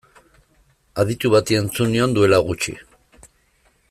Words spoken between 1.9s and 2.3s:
nion